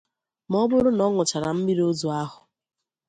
Mana 0.49 0.63
ọ 0.65 0.69
bụrụ 0.69 0.89
na 0.93 1.03
ọ 1.07 1.11
ñụchaara 1.15 1.49
mmiri 1.55 1.83
ozu 1.89 2.07
ahụ 2.21 2.37